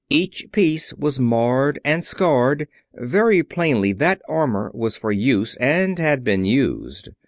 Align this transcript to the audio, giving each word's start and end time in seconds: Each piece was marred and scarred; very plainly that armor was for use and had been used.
Each 0.09 0.47
piece 0.51 0.95
was 0.95 1.19
marred 1.19 1.77
and 1.85 2.03
scarred; 2.03 2.67
very 2.95 3.43
plainly 3.43 3.93
that 3.93 4.19
armor 4.27 4.71
was 4.73 4.97
for 4.97 5.11
use 5.11 5.55
and 5.57 5.99
had 5.99 6.23
been 6.23 6.43
used. 6.43 7.09